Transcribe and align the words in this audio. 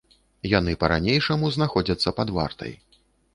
Яны 0.51 0.71
па-ранейшаму 0.83 1.51
знаходзяцца 1.57 2.15
пад 2.21 2.33
вартай. 2.39 2.73